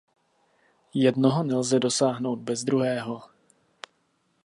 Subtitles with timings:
[0.93, 3.21] Jednoho nelze dosáhnout bez druhého.